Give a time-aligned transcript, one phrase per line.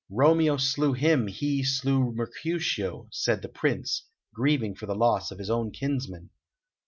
[0.09, 5.51] "Romeo slew him, he slew Mercutio," said the Prince, grieving for the loss of his
[5.51, 6.31] own kinsman.